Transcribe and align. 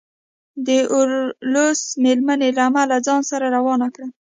د 0.65 0.67
اوولس 0.93 1.81
مېرمنو 2.03 2.47
رمه 2.57 2.83
له 2.91 2.97
ځان 3.05 3.21
سره 3.31 3.45
روانه 3.55 3.87
کړه. 3.95 4.07